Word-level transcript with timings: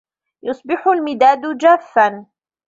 يُصْبِحُ 0.43 0.87
الْمِدَادُ 0.87 1.45
جَافًّا. 1.57 2.25